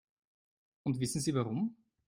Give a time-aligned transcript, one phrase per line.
[0.81, 1.77] Und wissen Sie warum?